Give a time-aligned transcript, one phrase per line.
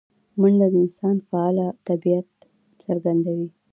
[0.39, 2.29] منډه د انسان فعاله طبیعت
[2.83, 3.47] څرګندوي